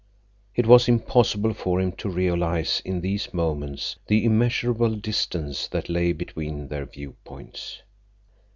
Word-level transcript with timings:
It 0.55 0.65
was 0.65 0.89
impossible 0.89 1.53
for 1.53 1.79
him 1.79 1.91
to 1.97 2.09
realize 2.09 2.81
in 2.83 3.01
these 3.01 3.35
moments 3.35 3.97
the 4.07 4.25
immeasurable 4.25 4.95
distance 4.95 5.67
that 5.67 5.89
lay 5.89 6.11
between 6.11 6.69
their 6.69 6.85
viewpoints. 6.87 7.83